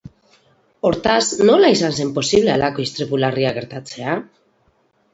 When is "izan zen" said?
1.75-2.15